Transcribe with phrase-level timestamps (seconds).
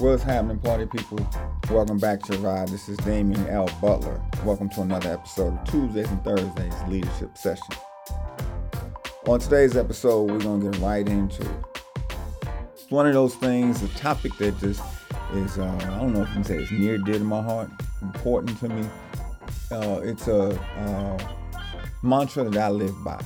[0.00, 1.18] What's happening, party people?
[1.70, 2.68] Welcome back to Ride.
[2.68, 3.68] This is Damien L.
[3.82, 4.18] Butler.
[4.46, 7.74] Welcome to another episode of Tuesdays and Thursdays Leadership Session.
[9.26, 11.66] On today's episode, we're going to get right into it.
[12.72, 14.82] It's one of those things, a topic that just
[15.34, 17.68] is, uh, I don't know if you can say it's near dear to my heart,
[18.00, 18.88] important to me.
[19.70, 21.18] Uh, it's a uh,
[22.02, 23.22] mantra that I live by.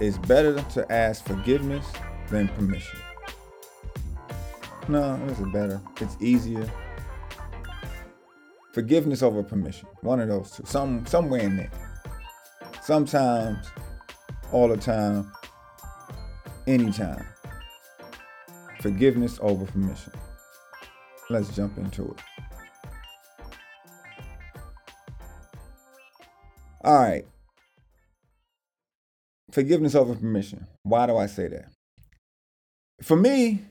[0.00, 1.86] It's better to ask forgiveness
[2.30, 3.00] than permission.
[4.88, 5.80] No, this is better.
[6.00, 6.70] It's easier.
[8.72, 9.88] Forgiveness over permission.
[10.02, 10.62] One of those two.
[10.64, 11.70] Some somewhere in there.
[12.82, 13.66] Sometimes,
[14.52, 15.32] all the time,
[16.68, 17.26] anytime.
[18.80, 20.12] Forgiveness over permission.
[21.30, 22.20] Let's jump into it.
[26.84, 27.24] All right.
[29.50, 30.68] Forgiveness over permission.
[30.84, 31.72] Why do I say that?
[33.02, 33.64] For me,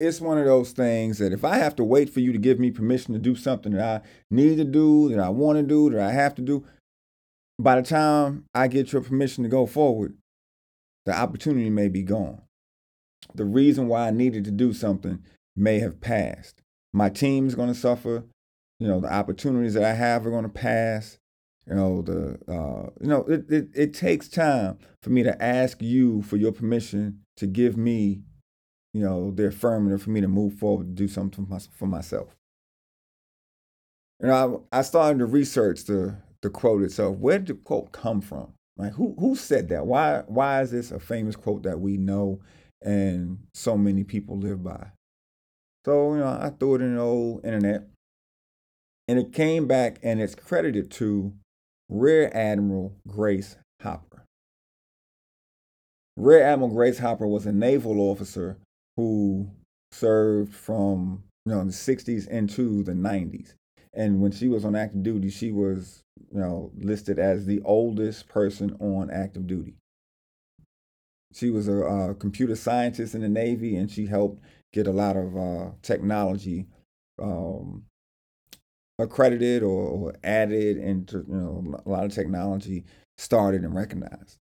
[0.00, 2.58] it's one of those things that if I have to wait for you to give
[2.58, 5.90] me permission to do something that I need to do, that I want to do,
[5.90, 6.64] that I have to do,
[7.58, 10.16] by the time I get your permission to go forward,
[11.06, 12.42] the opportunity may be gone.
[13.34, 15.22] The reason why I needed to do something
[15.56, 16.62] may have passed.
[16.92, 18.24] My team's going to suffer.
[18.78, 21.18] You know, the opportunities that I have are going to pass.
[21.68, 25.80] You know, the uh, you know, it, it, it takes time for me to ask
[25.80, 28.22] you for your permission to give me
[28.92, 31.86] you know, the affirmative for me to move forward and do something for, my, for
[31.86, 32.36] myself.
[34.20, 37.16] And I, I started to research the the quote itself.
[37.18, 38.52] Where did the quote come from?
[38.76, 39.86] Like who who said that?
[39.86, 42.40] Why why is this a famous quote that we know
[42.82, 44.88] and so many people live by?
[45.84, 47.88] So, you know, I threw it in the old internet
[49.08, 51.32] and it came back and it's credited to
[51.88, 54.24] Rear Admiral Grace Hopper.
[56.16, 58.58] Rear Admiral Grace Hopper was a naval officer
[58.96, 59.50] who
[59.90, 63.54] served from you know the 60s into the 90s
[63.94, 68.28] and when she was on active duty she was you know listed as the oldest
[68.28, 69.74] person on active duty.
[71.34, 74.42] She was a, computer scientist in the navy and she helped
[74.72, 76.66] get a lot of uh, technology
[77.20, 77.84] um,
[78.98, 82.84] accredited or, or added into you know a lot of technology
[83.18, 84.38] started and recognized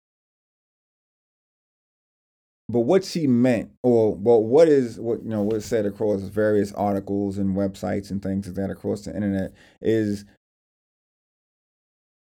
[2.71, 6.73] but what she meant, or well, what is what you know what said across various
[6.73, 10.25] articles and websites and things like that across the internet is,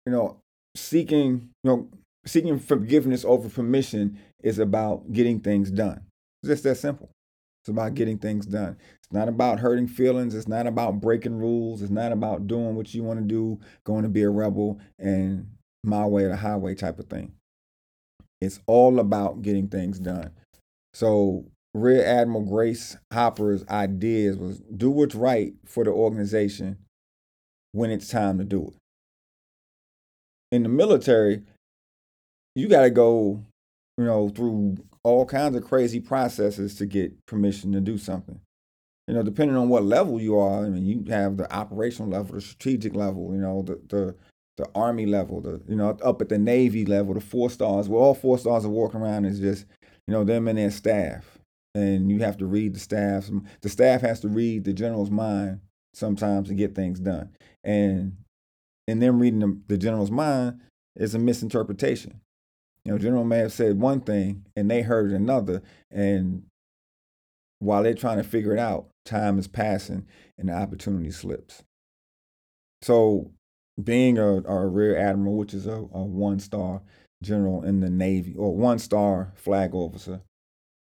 [0.05, 0.37] you know,
[0.75, 1.89] seeking you know
[2.25, 6.01] seeking forgiveness over permission is about getting things done.
[6.41, 7.09] It's just that simple.
[7.61, 8.77] It's about getting things done.
[8.95, 10.33] It's not about hurting feelings.
[10.33, 11.81] It's not about breaking rules.
[11.81, 15.49] It's not about doing what you want to do, going to be a rebel, and
[15.83, 17.33] my way or the highway type of thing.
[18.41, 20.31] It's all about getting things done.
[20.93, 26.77] So Rear Admiral Grace Hopper's ideas was do what's right for the organization
[27.73, 28.73] when it's time to do it.
[30.51, 31.43] In the military,
[32.55, 33.43] you got to go,
[33.97, 38.39] you know, through all kinds of crazy processes to get permission to do something.
[39.07, 42.35] You know, depending on what level you are, I mean, you have the operational level,
[42.35, 44.15] the strategic level, you know, the the
[44.59, 47.89] the army level, the you know up at the navy level, the four stars.
[47.89, 49.65] Well, all four stars are walking around is just
[50.07, 51.39] you know them and their staff,
[51.73, 53.29] and you have to read the staff.
[53.61, 55.61] The staff has to read the general's mind
[55.93, 57.29] sometimes to get things done,
[57.63, 58.17] and
[58.87, 60.59] in them reading the, the general's mind
[60.95, 62.19] is a misinterpretation.
[62.83, 66.43] You know, general may have said one thing and they heard another, and
[67.59, 71.63] while they're trying to figure it out, time is passing and the opportunity slips.
[72.81, 73.31] So
[73.83, 76.81] being a, a rear admiral, which is a, a one star
[77.21, 80.21] general in the Navy, or one star flag officer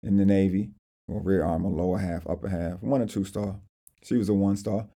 [0.03, 0.71] in the Navy,
[1.07, 3.59] or rear armor, lower half, upper half, one or two star.
[4.03, 4.87] She was a one star.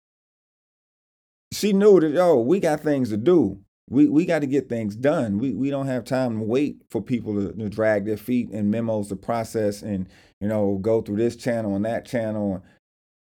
[1.52, 3.60] She knew that, yo, we got things to do.
[3.90, 5.40] We, we got to get things done.
[5.40, 8.70] We, we don't have time to wait for people to, to drag their feet and
[8.70, 10.08] memos to process and,
[10.40, 12.56] you know, go through this channel and that channel.
[12.56, 12.64] And,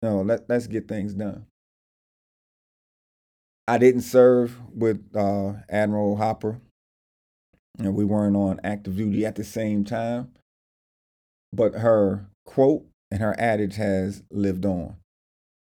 [0.03, 1.47] No, let, let's get things done.
[3.69, 6.59] I didn't serve with uh, Admiral Hopper.
[7.79, 10.33] And we weren't on active duty at the same time.
[11.53, 14.97] But her quote and her adage has lived on.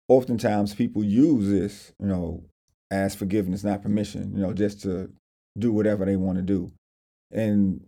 [0.09, 2.45] Oftentimes, people use this, you know,
[2.93, 5.11] as forgiveness, not permission, you know, just to
[5.59, 6.71] do whatever they want to do.
[7.33, 7.85] And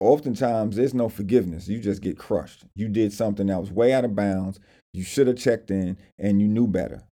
[0.00, 1.68] oftentimes, there's no forgiveness.
[1.68, 2.64] You just get crushed.
[2.74, 4.58] You did something that was way out of bounds.
[4.92, 7.04] You should have checked in and you knew better.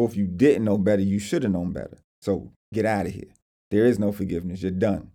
[0.00, 1.98] Or if you didn't know better, you should have known better.
[2.22, 3.34] So get out of here.
[3.70, 4.62] There is no forgiveness.
[4.62, 5.10] You're done.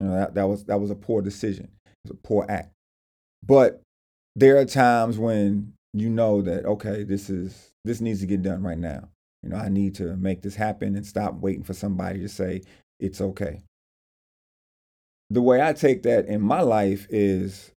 [0.00, 1.68] You know, that, that was that was a poor decision.
[1.84, 2.72] It was a poor act.
[3.46, 3.82] But
[4.34, 8.62] there are times when you know that okay, this is this needs to get done
[8.62, 9.10] right now.
[9.42, 12.62] You know, I need to make this happen and stop waiting for somebody to say
[12.98, 13.60] it's okay.
[15.28, 17.72] The way I take that in my life is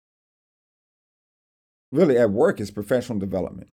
[1.91, 3.70] really at work is professional development.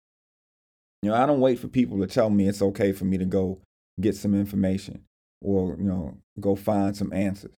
[1.01, 3.25] You know, I don't wait for people to tell me it's okay for me to
[3.25, 3.59] go
[3.99, 5.03] get some information
[5.41, 7.55] or, you know, go find some answers.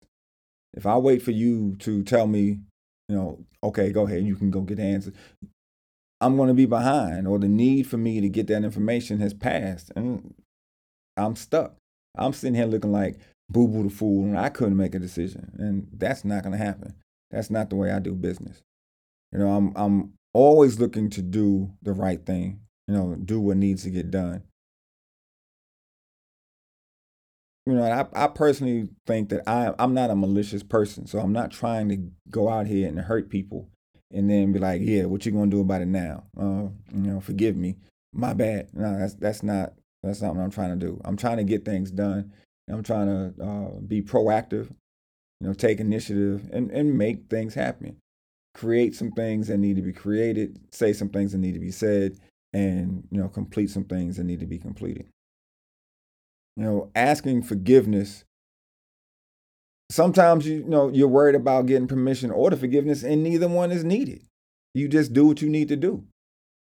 [0.73, 2.59] If I wait for you to tell me,
[3.09, 5.13] you know, okay, go ahead, you can go get answers,
[6.21, 9.33] I'm going to be behind or the need for me to get that information has
[9.33, 10.33] passed and
[11.17, 11.75] I'm stuck.
[12.17, 13.19] I'm sitting here looking like
[13.49, 15.51] boo boo the fool and I couldn't make a decision.
[15.57, 16.95] And that's not going to happen.
[17.29, 18.61] That's not the way I do business.
[19.31, 23.57] You know, I'm I'm always looking to do the right thing, you know, do what
[23.57, 24.43] needs to get done.
[27.65, 31.31] You know, I, I personally think that I, I'm not a malicious person, so I'm
[31.31, 31.97] not trying to
[32.29, 33.69] go out here and hurt people
[34.11, 36.25] and then be like, yeah, what you gonna do about it now?
[36.37, 37.77] Uh, you know, forgive me,
[38.13, 38.67] my bad.
[38.73, 40.99] No, that's that's not that's not what I'm trying to do.
[41.05, 42.33] I'm trying to get things done.
[42.69, 44.69] I'm trying to uh, be proactive,
[45.39, 47.97] you know, take initiative and and make things happen.
[48.53, 51.71] Create some things that need to be created, say some things that need to be
[51.71, 52.17] said,
[52.53, 55.07] and you know, complete some things that need to be completed.
[56.55, 58.25] You know, asking forgiveness
[59.93, 63.71] sometimes you, you know you're worried about getting permission or the forgiveness, and neither one
[63.71, 64.23] is needed.
[64.73, 66.03] You just do what you need to do.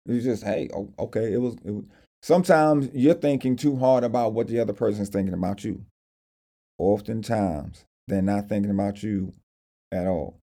[0.06, 1.84] You just hey, okay, it was, it was.
[2.22, 5.84] Sometimes you're thinking too hard about what the other person's thinking about you.
[6.78, 9.32] Oftentimes, they're not thinking about you
[9.92, 10.36] at all.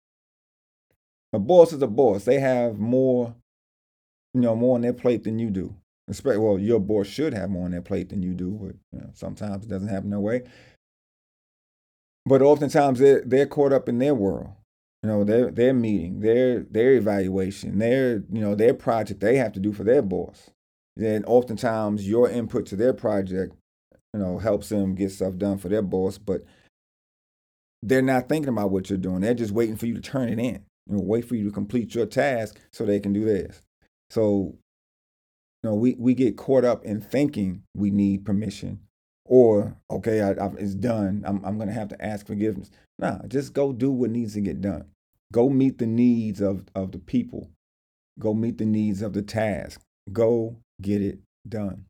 [1.31, 2.25] A boss is a boss.
[2.25, 3.35] They have more,
[4.33, 5.75] you know, more on their plate than you do.
[6.25, 9.09] Well, your boss should have more on their plate than you do, but you know,
[9.13, 10.43] sometimes it doesn't happen that way.
[12.25, 14.49] But oftentimes they're they're caught up in their world.
[15.01, 19.53] You know, their their meeting, their their evaluation, their you know their project they have
[19.53, 20.49] to do for their boss.
[20.95, 23.55] Then oftentimes your input to their project,
[24.13, 26.43] you know, helps them get stuff done for their boss, but
[27.81, 29.21] they're not thinking about what you're doing.
[29.21, 30.63] They're just waiting for you to turn it in.
[30.87, 33.61] You know, wait for you to complete your task so they can do theirs.
[34.13, 34.55] So,
[35.63, 38.79] you know, we, we get caught up in thinking we need permission
[39.25, 41.23] or okay, I, I, it's done.
[41.25, 42.69] I'm I'm gonna have to ask forgiveness.
[42.99, 44.85] Nah, just go do what needs to get done.
[45.31, 47.49] Go meet the needs of of the people.
[48.19, 49.81] Go meet the needs of the task.
[50.11, 51.17] Go get it
[51.49, 51.85] done.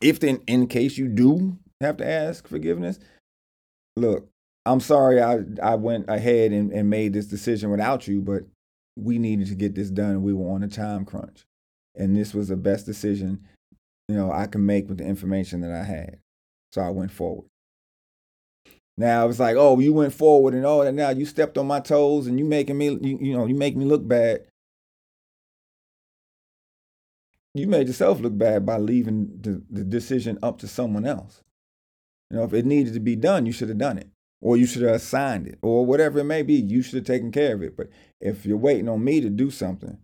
[0.00, 3.00] If then, in case you do have to ask forgiveness,
[3.96, 4.28] look,
[4.66, 8.44] I'm sorry I I went ahead and, and made this decision without you, but
[8.96, 10.22] we needed to get this done.
[10.22, 11.44] We were on a time crunch,
[11.94, 13.46] and this was the best decision
[14.08, 16.18] you know, I can make with the information that I had.
[16.72, 17.46] So I went forward.
[18.98, 21.80] Now it's like, oh, you went forward and oh, and now you stepped on my
[21.80, 24.46] toes and you making me, you, you know, you make me look bad.
[27.54, 31.42] You made yourself look bad by leaving the, the decision up to someone else.
[32.30, 34.08] You know, if it needed to be done, you should have done it,
[34.42, 36.54] or you should have assigned it, or whatever it may be.
[36.54, 37.76] You should have taken care of it.
[37.76, 37.88] But
[38.20, 39.96] if you're waiting on me to do something,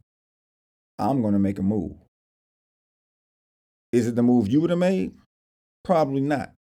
[0.99, 1.97] I'm going to make a move.
[3.93, 5.13] Is it the move you would have made?
[5.85, 6.53] Probably not.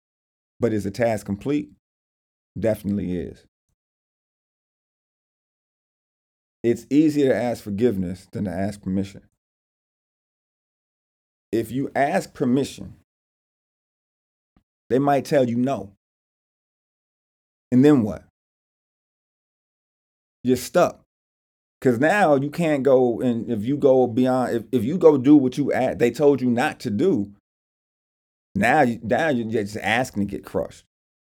[0.58, 1.70] But is the task complete?
[2.58, 3.44] Definitely is.
[6.64, 9.22] It's easier to ask forgiveness than to ask permission.
[11.52, 12.96] If you ask permission,
[14.90, 15.92] they might tell you no.
[17.70, 18.24] And then what?
[20.42, 21.02] You're stuck.
[21.80, 25.36] Because now you can't go and if you go beyond, if, if you go do
[25.36, 27.32] what you at, they told you not to do,
[28.54, 30.84] now, you, now you're just asking to get crushed.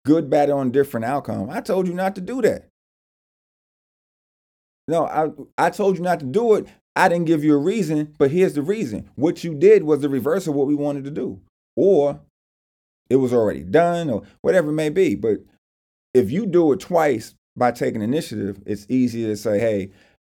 [0.06, 1.50] Good, bad, or indifferent outcome.
[1.50, 2.70] I told you not to do that.
[4.88, 6.68] No, I, I told you not to do it.
[6.96, 9.10] I didn't give you a reason, but here's the reason.
[9.16, 11.42] What you did was the reverse of what we wanted to do.
[11.76, 12.22] Or
[13.10, 15.16] it was already done, or whatever it may be.
[15.16, 15.40] But
[16.16, 19.92] if you do it twice by taking initiative, it's easier to say, hey,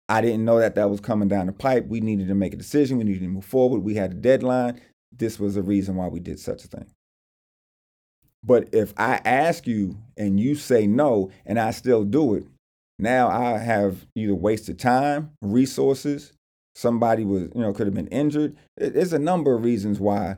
[0.10, 1.86] I didn't know that that was coming down the pipe.
[1.88, 2.98] We needed to make a decision.
[2.98, 3.80] We needed to move forward.
[3.80, 4.82] We had a deadline.
[5.16, 6.88] This was the reason why we did such a thing.
[8.44, 12.46] But if I ask you and you say no and I still do it,
[12.98, 16.34] now I have either wasted time, resources,
[16.76, 18.56] somebody was, you know, could have been injured.
[18.78, 20.38] There's a number of reasons why,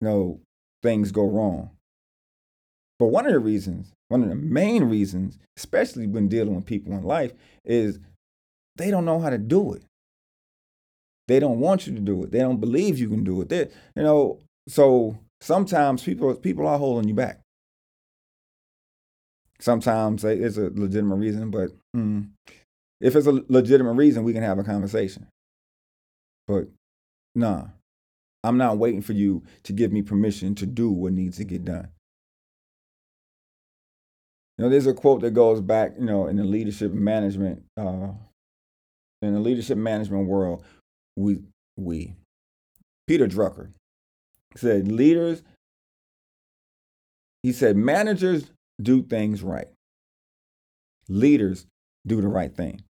[0.00, 0.40] you know,
[0.82, 1.70] things go wrong.
[2.98, 6.92] But one of the reasons, one of the main reasons, especially when dealing with people
[6.92, 7.32] in life,
[7.64, 7.98] is
[8.76, 9.82] they don't know how to do it.
[11.26, 12.30] They don't want you to do it.
[12.30, 13.50] They don't believe you can do it.
[13.50, 17.40] They, you know, so sometimes people people are holding you back.
[19.60, 22.28] Sometimes it's a legitimate reason, but mm,
[23.00, 25.26] if it's a legitimate reason, we can have a conversation.
[26.46, 26.68] But
[27.34, 27.66] nah,
[28.44, 31.64] I'm not waiting for you to give me permission to do what needs to get
[31.64, 31.88] done.
[34.58, 38.08] You know, there's a quote that goes back, you know, in the leadership management, uh,
[39.22, 40.64] in the leadership management world,
[41.16, 41.38] we
[41.76, 42.14] we
[43.06, 43.70] Peter Drucker
[44.56, 45.42] said leaders.
[47.44, 48.50] He said managers
[48.82, 49.68] do things right.
[51.08, 51.66] Leaders
[52.06, 52.82] do the right thing.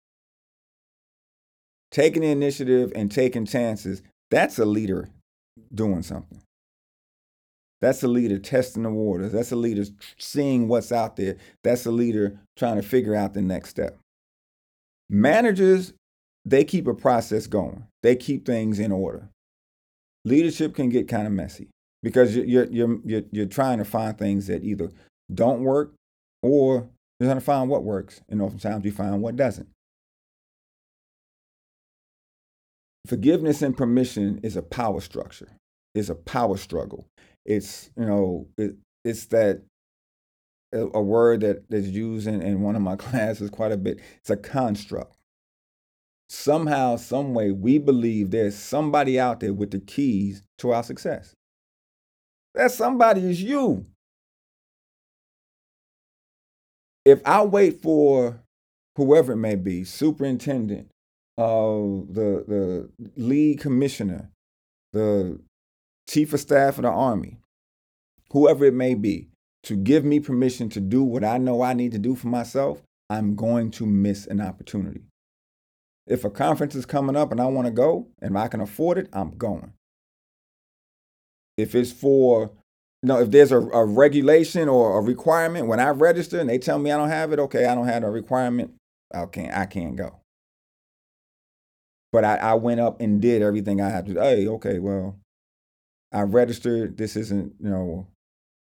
[1.90, 5.08] Taking the initiative and taking chances, that's a leader
[5.75, 6.40] doing something.
[7.80, 9.33] That's a leader testing the waters.
[9.33, 9.85] That's a leader
[10.18, 11.37] seeing what's out there.
[11.62, 13.99] That's a leader trying to figure out the next step.
[15.11, 15.92] Managers,
[16.45, 17.87] they keep a process going.
[18.02, 19.28] They keep things in order.
[20.25, 21.68] Leadership can get kind of messy
[22.02, 24.90] because you're, you're, you're, you're trying to find things that either
[25.33, 25.92] don't work
[26.42, 26.88] or
[27.21, 28.23] you're trying to find what works.
[28.28, 29.68] And oftentimes you find what doesn't.
[33.06, 35.49] Forgiveness and permission is a power structure,
[35.95, 37.06] is a power struggle.
[37.47, 39.62] It's, you know, it, it's that
[40.73, 44.00] a, word that that's used in, in one of my classes quite a bit.
[44.19, 45.17] It's a construct.
[46.29, 51.35] Somehow, some way, we believe there's somebody out there with the keys to our success.
[52.55, 53.87] That somebody is you.
[57.05, 58.43] If I wait for
[58.97, 60.88] whoever it may be, superintendent,
[61.38, 61.45] uh,
[62.11, 64.31] the the lead commissioner,
[64.93, 65.38] the
[66.08, 67.38] chief of staff of the army,
[68.30, 69.28] whoever it may be,
[69.64, 72.82] to give me permission to do what I know I need to do for myself,
[73.10, 75.02] I'm going to miss an opportunity.
[76.06, 78.98] If a conference is coming up and I want to go and I can afford
[78.98, 79.72] it, I'm going.
[81.56, 82.52] If it's for,
[83.02, 86.58] you know, if there's a, a regulation or a requirement when I register and they
[86.58, 88.75] tell me I don't have it, okay, I don't have a requirement,
[89.12, 90.20] I can't, I can't go.
[92.12, 94.14] But I, I went up and did everything I had to.
[94.14, 95.16] Hey, okay, well,
[96.12, 96.96] I registered.
[96.96, 98.06] This isn't, you know,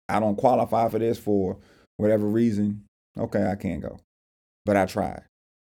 [0.07, 1.57] I don't qualify for this for
[1.97, 2.85] whatever reason.
[3.17, 3.99] Okay, I can't go.
[4.65, 5.23] But I tried.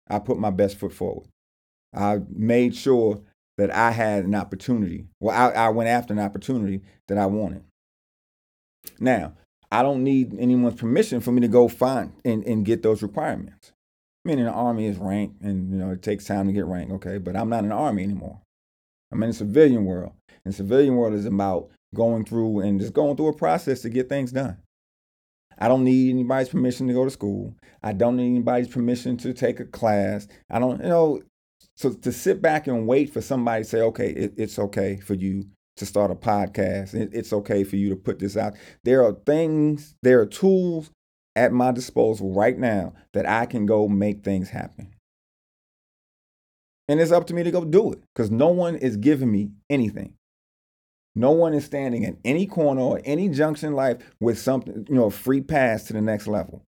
[0.08, 1.28] I put my best foot forward.
[1.94, 3.22] I made sure
[3.58, 5.06] that I had an opportunity.
[5.20, 7.64] Well, I, I went after an opportunity that I wanted.
[8.98, 9.34] Now,
[9.70, 13.72] I don't need anyone's permission for me to go find and, and get those requirements.
[14.24, 16.66] I mean, in the army is ranked and, you know, it takes time to get
[16.66, 17.18] ranked, okay?
[17.18, 18.40] But I'm not in the army anymore.
[19.12, 20.12] I'm in the civilian world.
[20.44, 24.08] And civilian world is about going through and just going through a process to get
[24.08, 24.56] things done.
[25.58, 27.54] I don't need anybody's permission to go to school.
[27.82, 30.26] I don't need anybody's permission to take a class.
[30.48, 31.22] I don't, you know,
[31.76, 35.14] so to sit back and wait for somebody to say, okay, it, it's okay for
[35.14, 36.94] you to start a podcast.
[36.94, 38.54] It, it's okay for you to put this out.
[38.84, 40.90] There are things, there are tools
[41.36, 44.94] at my disposal right now that I can go make things happen.
[46.88, 49.50] And it's up to me to go do it because no one is giving me
[49.68, 50.14] anything.
[51.14, 54.94] No one is standing in any corner or any junction in life with something, you
[54.94, 56.62] know, a free pass to the next level.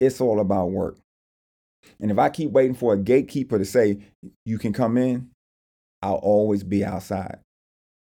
[0.00, 0.98] It's all about work.
[2.00, 3.98] And if I keep waiting for a gatekeeper to say,
[4.44, 5.30] you can come in,
[6.02, 7.38] I'll always be outside.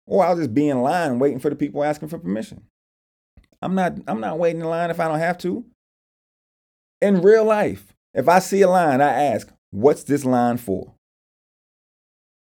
[0.07, 2.63] Or I'll just be in line waiting for the people asking for permission.
[3.61, 5.65] I'm not I'm not waiting in line if I don't have to.
[7.03, 10.95] In real life, if I see a line, I ask, what's this line for?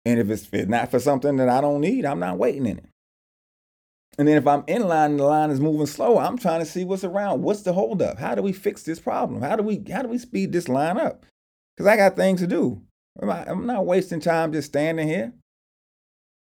[0.04, 2.91] And if it's not for something that I don't need, I'm not waiting in it.
[4.18, 6.66] And then if I'm in line and the line is moving slow, I'm trying to
[6.66, 7.42] see what's around.
[7.42, 8.18] What's the holdup?
[8.18, 9.40] How do we fix this problem?
[9.40, 11.24] How do we how do we speed this line up?
[11.76, 12.82] Because I got things to do.
[13.20, 15.32] I'm not wasting time just standing here.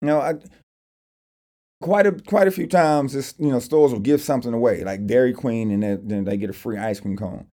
[0.01, 0.35] You know, I,
[1.81, 5.07] quite a quite a few times, this, you know, stores will give something away, like
[5.07, 7.47] Dairy Queen, and then they get a free ice cream cone.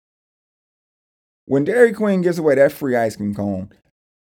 [1.44, 3.70] When Dairy Queen gives away that free ice cream cone,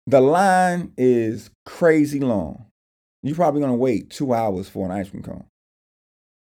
[0.05, 2.65] the line is crazy long.
[3.23, 5.45] You're probably to wait two hours for an ice cream cone.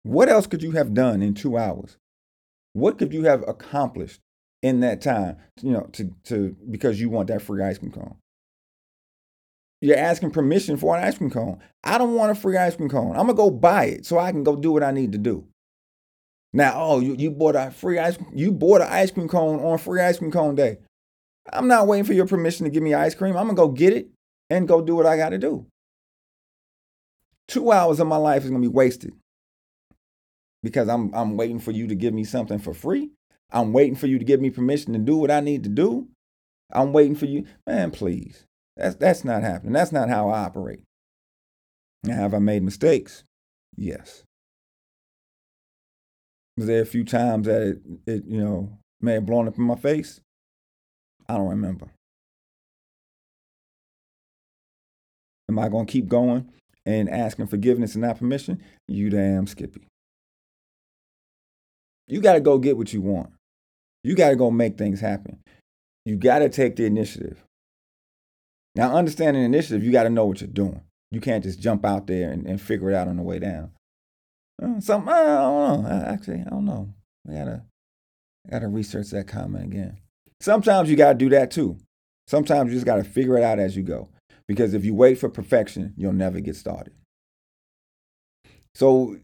[0.04, 1.98] What else could you have done in two hours?
[2.74, 4.22] What could you have accomplished
[4.62, 5.38] in that time?
[5.62, 8.16] You know, to to because you want that free ice cream cone.
[9.82, 11.60] You're asking permission for an ice cream cone.
[11.84, 13.12] I don't want a free ice cream cone.
[13.12, 15.48] I'm gonna go buy it so I can go do what I need to do.
[16.52, 19.78] Now, oh, you, you bought a free ice you bought an ice cream cone on
[19.78, 20.78] free ice cream cone day.
[21.52, 23.36] I'm not waiting for your permission to give me ice cream.
[23.36, 24.10] I'm gonna go get it
[24.50, 25.66] and go do what I gotta do.
[27.48, 29.14] Two hours of my life is gonna be wasted
[30.64, 33.12] because I'm I'm waiting for you to give me something for free.
[33.52, 36.08] I'm waiting for you to give me permission to do what I need to do.
[36.72, 37.46] I'm waiting for you.
[37.66, 38.46] Man, please.
[38.78, 39.74] That's that's not happening.
[39.74, 40.82] That's not how I operate.
[42.04, 43.24] Now, have I made mistakes?
[43.76, 44.24] Yes.
[46.58, 49.64] Was there a few times that it, it you know may have blown up in
[49.64, 50.22] my face?
[51.28, 51.90] I don't remember.
[55.50, 56.50] Am I going to keep going
[56.86, 58.62] and asking forgiveness and not permission?
[58.88, 59.88] You damn Skippy.
[62.10, 63.32] You got to go get what you want.
[64.04, 65.40] You got to go make things happen.
[66.06, 67.44] You got to take the initiative.
[68.76, 70.82] Now, understanding initiative, you got to know what you're doing.
[71.12, 73.72] You can't just jump out there and, and figure it out on the way down.
[74.62, 75.90] Uh, some, I don't know.
[76.06, 76.94] Actually, I don't know.
[77.28, 77.64] I gotta,
[78.50, 79.98] gotta research that comment again.
[80.42, 81.78] Sometimes you gotta do that too.
[82.28, 84.10] Sometimes you just gotta figure it out as you go.
[84.48, 86.94] Because if you wait for perfection, you'll never get started.
[88.76, 89.18] So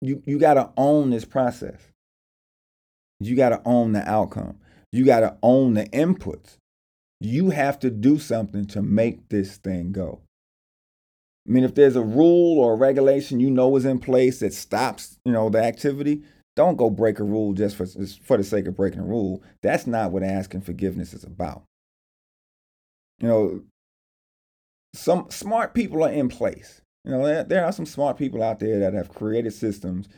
[0.00, 1.80] you you gotta own this process.
[3.20, 4.58] You gotta own the outcome.
[4.92, 6.56] You gotta own the inputs.
[7.20, 10.20] You have to do something to make this thing go.
[11.46, 14.54] I mean, if there's a rule or a regulation you know is in place that
[14.54, 16.22] stops, you know, the activity,
[16.56, 19.42] don't go break a rule just for for the sake of breaking a rule.
[19.62, 21.64] That's not what asking forgiveness is about.
[23.20, 23.62] You know,
[24.94, 26.80] some smart people are in place.
[27.04, 30.08] You know, there are some smart people out there that have created systems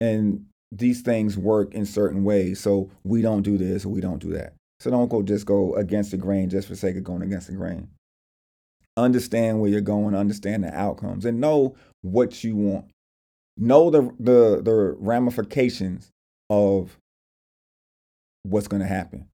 [0.00, 2.60] and these things work in certain ways.
[2.60, 4.54] So we don't do this or we don't do that.
[4.80, 7.54] So don't go just go against the grain just for sake of going against the
[7.54, 7.88] grain
[8.96, 12.86] understand where you're going, understand the outcomes, and know what you want.
[13.56, 16.10] Know the the the ramifications
[16.50, 16.98] of
[18.42, 19.28] what's going to happen.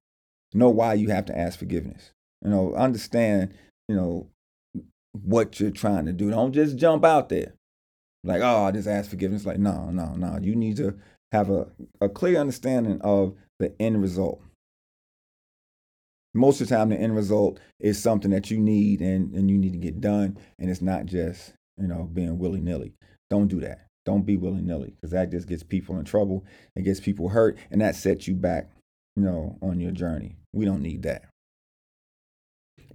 [0.53, 2.11] Know why you have to ask forgiveness.
[2.43, 3.53] You know, understand,
[3.87, 4.27] you know,
[5.11, 6.29] what you're trying to do.
[6.29, 7.53] Don't just jump out there.
[8.23, 9.45] Like, oh, I just ask forgiveness.
[9.45, 10.37] Like, no, no, no.
[10.41, 10.95] You need to
[11.31, 11.67] have a,
[11.99, 14.41] a clear understanding of the end result.
[16.33, 19.57] Most of the time the end result is something that you need and, and you
[19.57, 22.93] need to get done and it's not just you know being willy-nilly.
[23.29, 23.87] Don't do that.
[24.05, 26.45] Don't be willy-nilly because that just gets people in trouble
[26.75, 28.69] it gets people hurt and that sets you back
[29.15, 30.37] you know on your journey.
[30.53, 31.25] We don't need that.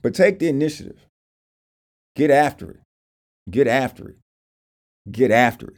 [0.03, 1.07] But take the initiative.
[2.14, 2.81] Get after it.
[3.51, 4.16] Get after it.
[5.11, 5.77] Get after it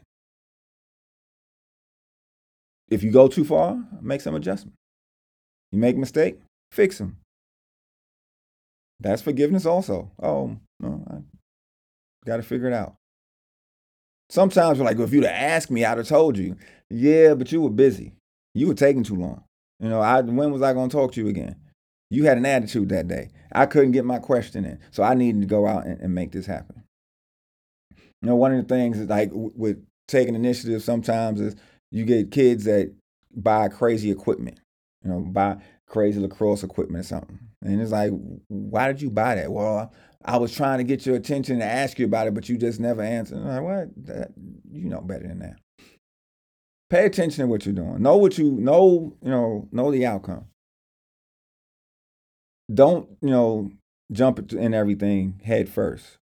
[2.90, 4.74] if you go too far make some adjustment
[5.72, 6.38] you make a mistake
[6.72, 7.16] fix them
[9.00, 10.10] that's forgiveness also.
[10.20, 11.18] Oh, no, I
[12.26, 12.96] got to figure it out.
[14.30, 16.56] Sometimes we're like, well, if you'd have asked me, I'd have told you.
[16.90, 18.12] Yeah, but you were busy.
[18.54, 19.44] You were taking too long.
[19.80, 21.56] You know, I, when was I going to talk to you again?
[22.10, 23.28] You had an attitude that day.
[23.52, 24.80] I couldn't get my question in.
[24.90, 26.82] So I needed to go out and, and make this happen.
[28.20, 31.54] You know, one of the things is like with taking initiative sometimes is
[31.90, 32.92] you get kids that
[33.34, 34.60] buy crazy equipment,
[35.04, 37.38] you know, buy crazy lacrosse equipment or something.
[37.62, 38.12] And it's like,
[38.48, 39.50] why did you buy that?
[39.50, 39.92] Well,
[40.24, 42.80] I was trying to get your attention and ask you about it, but you just
[42.80, 43.38] never answered.
[43.38, 44.06] Like, what?
[44.06, 44.32] That,
[44.70, 45.56] you know better than that.
[46.90, 48.02] Pay attention to what you're doing.
[48.02, 49.16] Know what you know.
[49.22, 50.46] You know, know the outcome.
[52.72, 53.70] Don't you know
[54.12, 56.18] jump in everything head first.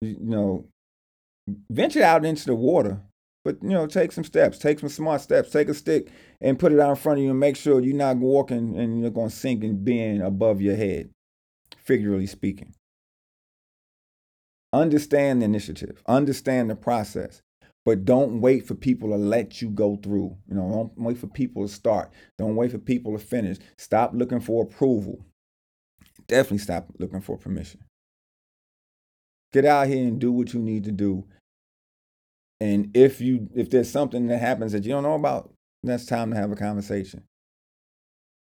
[0.00, 0.66] You know,
[1.70, 3.00] venture out into the water
[3.44, 6.08] but you know, take some steps, take some smart steps, take a stick
[6.40, 9.00] and put it out in front of you and make sure you're not walking and
[9.00, 11.10] you're gonna sink and being above your head,
[11.76, 12.74] figuratively speaking.
[14.72, 17.42] Understand the initiative, understand the process,
[17.84, 20.36] but don't wait for people to let you go through.
[20.48, 22.10] You know, don't wait for people to start.
[22.38, 23.58] Don't wait for people to finish.
[23.76, 25.24] Stop looking for approval.
[26.26, 27.80] Definitely stop looking for permission.
[29.52, 31.26] Get out here and do what you need to do
[32.60, 36.30] and if you if there's something that happens that you don't know about, that's time
[36.30, 37.24] to have a conversation.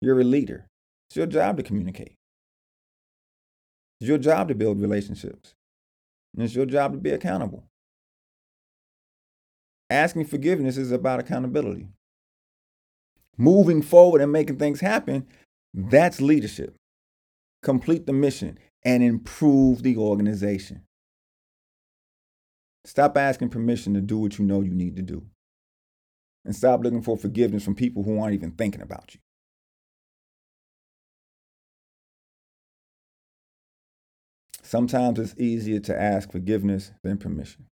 [0.00, 0.66] You're a leader.
[1.08, 2.16] It's your job to communicate.
[4.00, 5.54] It's your job to build relationships.
[6.34, 7.64] And it's your job to be accountable.
[9.90, 11.88] Asking forgiveness is about accountability.
[13.36, 15.26] Moving forward and making things happen,
[15.74, 16.74] that's leadership.
[17.62, 20.82] Complete the mission and improve the organization.
[22.84, 25.24] Stop asking permission to do what you know you need to do.
[26.44, 29.20] And stop looking for forgiveness from people who aren't even thinking about you.
[34.62, 37.66] Sometimes it's easier to ask forgiveness than permission.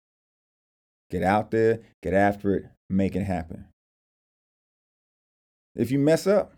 [1.10, 3.64] Get out there, get after it, make it happen.
[5.74, 6.52] If you mess up,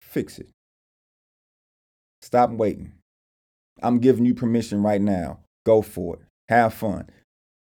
[0.00, 0.48] fix it.
[2.20, 2.92] Stop waiting.
[3.82, 5.40] I'm giving you permission right now.
[5.64, 6.22] Go for it.
[6.48, 7.08] Have fun.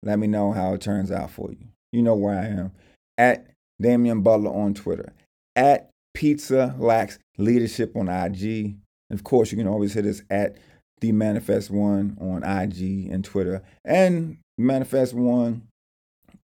[0.04, 1.68] Let me know how it turns out for you.
[1.92, 2.72] You know where I am.
[3.18, 3.48] At
[3.82, 5.14] Damien Butler on Twitter.
[5.56, 8.76] At Pizza Lax Leadership on IG.
[9.10, 10.58] And of course, you can always hit us at
[11.02, 13.64] the Manifest One on IG and Twitter.
[13.86, 15.64] And Manifest One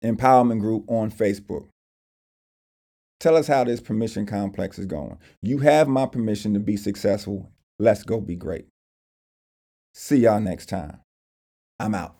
[0.05, 1.67] Empowerment Group on Facebook.
[3.21, 5.19] Tell us how this permission complex is going.
[5.43, 7.51] You have my permission to be successful.
[7.81, 8.67] Let's go be great.
[9.95, 11.01] See y'all next time.
[11.81, 12.17] I'm out.